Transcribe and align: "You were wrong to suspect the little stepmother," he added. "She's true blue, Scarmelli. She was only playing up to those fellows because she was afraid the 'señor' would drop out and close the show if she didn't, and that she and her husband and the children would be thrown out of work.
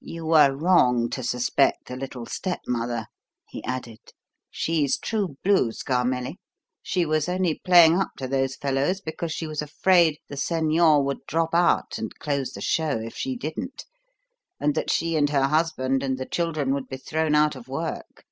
"You 0.00 0.26
were 0.26 0.56
wrong 0.56 1.08
to 1.10 1.22
suspect 1.22 1.86
the 1.86 1.94
little 1.94 2.26
stepmother," 2.26 3.06
he 3.48 3.62
added. 3.62 4.00
"She's 4.50 4.98
true 4.98 5.36
blue, 5.44 5.70
Scarmelli. 5.70 6.38
She 6.82 7.06
was 7.06 7.28
only 7.28 7.60
playing 7.64 7.96
up 7.96 8.08
to 8.16 8.26
those 8.26 8.56
fellows 8.56 9.00
because 9.00 9.30
she 9.30 9.46
was 9.46 9.62
afraid 9.62 10.18
the 10.26 10.34
'señor' 10.34 11.04
would 11.04 11.24
drop 11.28 11.54
out 11.54 11.96
and 11.96 12.10
close 12.18 12.54
the 12.54 12.60
show 12.60 12.98
if 12.98 13.14
she 13.14 13.36
didn't, 13.36 13.84
and 14.58 14.74
that 14.74 14.90
she 14.90 15.14
and 15.14 15.30
her 15.30 15.44
husband 15.46 16.02
and 16.02 16.18
the 16.18 16.26
children 16.26 16.74
would 16.74 16.88
be 16.88 16.96
thrown 16.96 17.36
out 17.36 17.54
of 17.54 17.68
work. 17.68 18.24